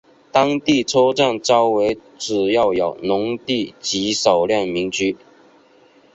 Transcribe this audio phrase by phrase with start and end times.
[0.31, 5.15] 当时车站周围主要有农地及少量民居。